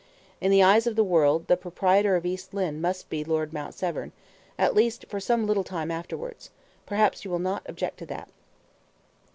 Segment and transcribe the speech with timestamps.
[0.39, 3.75] In the eyes of the world, the proprietor of East Lynne must be Lord Mount
[3.75, 4.13] Severn
[4.57, 6.49] at least for some little time afterwards.
[6.87, 8.27] Perhaps you will not object to that."